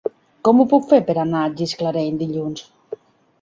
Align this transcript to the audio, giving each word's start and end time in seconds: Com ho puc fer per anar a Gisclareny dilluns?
Com 0.47 0.61
ho 0.61 0.63
puc 0.71 0.87
fer 0.93 0.99
per 1.09 1.15
anar 1.25 1.43
a 1.43 1.51
Gisclareny 1.59 2.19
dilluns? 2.23 2.67